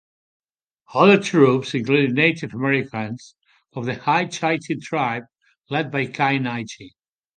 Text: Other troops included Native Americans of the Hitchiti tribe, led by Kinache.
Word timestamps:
Other 0.95 1.19
troops 1.21 1.75
included 1.75 2.15
Native 2.15 2.55
Americans 2.55 3.35
of 3.73 3.85
the 3.85 3.93
Hitchiti 3.93 4.81
tribe, 4.81 5.25
led 5.69 5.91
by 5.91 6.07
Kinache. 6.07 6.93